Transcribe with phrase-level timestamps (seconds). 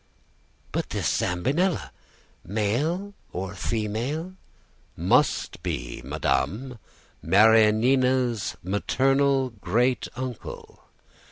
[0.71, 1.91] "But this Zambinella,
[2.43, 4.33] male or female"
[4.97, 6.79] "Must be, madame,
[7.21, 10.79] Marianina's maternal great uncle.